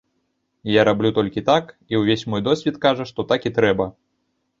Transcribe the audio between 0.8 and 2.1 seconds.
раблю толькі так, і